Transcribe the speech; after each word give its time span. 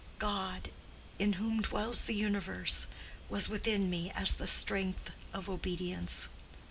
God, 0.17 0.71
in 1.19 1.33
whom 1.33 1.61
dwells 1.61 2.05
the 2.05 2.15
universe, 2.15 2.87
was 3.29 3.49
within 3.49 3.87
me 3.87 4.09
as 4.15 4.33
the 4.33 4.47
strength 4.47 5.11
of 5.31 5.47
obedience. 5.47 6.27